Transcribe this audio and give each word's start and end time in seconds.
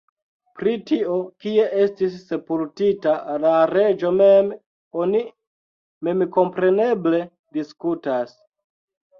Pri 0.59 0.71
tio, 0.91 1.17
kie 1.43 1.65
estis 1.81 2.15
sepultita 2.29 3.13
la 3.45 3.51
reĝo 3.73 4.13
mem, 4.23 4.49
oni 5.05 5.23
memkompreneble 6.09 7.21
diskutas. 7.61 8.37